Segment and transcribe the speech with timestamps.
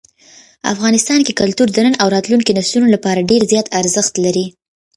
[0.73, 4.45] افغانستان کې کلتور د نن او راتلونکي نسلونو لپاره ډېر زیات ارزښت لري.